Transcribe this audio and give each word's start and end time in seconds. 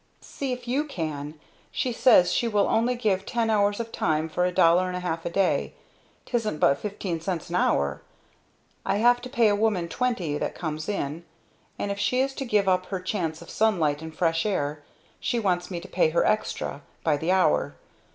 "See 0.19 0.51
if 0.51 0.67
you 0.67 0.83
can. 0.85 1.35
She 1.71 1.93
says 1.93 2.33
she 2.33 2.47
will 2.47 2.67
only 2.67 2.95
give 2.95 3.23
ten 3.23 3.51
hours 3.51 3.79
of 3.79 3.91
time 3.91 4.29
for 4.29 4.45
a 4.47 4.51
dollar 4.51 4.87
and 4.87 4.97
a 4.97 5.01
half 5.01 5.27
a 5.27 5.29
day 5.29 5.73
tisn't 6.25 6.59
but 6.59 6.79
fifteen 6.79 7.21
cents 7.21 7.51
an 7.51 7.55
hour 7.57 8.01
I 8.83 8.97
have 8.97 9.21
to 9.21 9.29
pay 9.29 9.47
a 9.47 9.55
woman 9.55 9.87
twenty 9.87 10.39
that 10.39 10.55
comes 10.55 10.89
in. 10.89 11.23
And 11.77 11.91
if 11.91 11.99
she 11.99 12.19
is 12.19 12.33
to 12.33 12.45
give 12.45 12.67
up 12.67 12.87
her 12.87 12.99
chance 12.99 13.43
of 13.43 13.51
sunlight 13.51 14.01
and 14.01 14.11
fresh 14.17 14.43
air 14.43 14.81
she 15.19 15.37
wants 15.39 15.69
me 15.69 15.79
to 15.79 15.87
pay 15.87 16.09
her 16.09 16.25
extra 16.25 16.81
by 17.03 17.15
the 17.15 17.31
hour. 17.31 17.75